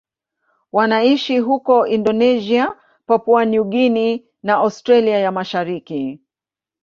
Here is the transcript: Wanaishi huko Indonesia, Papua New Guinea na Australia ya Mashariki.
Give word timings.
Wanaishi 0.71 1.39
huko 1.39 1.87
Indonesia, 1.87 2.77
Papua 3.05 3.45
New 3.45 3.63
Guinea 3.63 4.19
na 4.43 4.55
Australia 4.55 5.17
ya 5.19 5.31
Mashariki. 5.31 6.19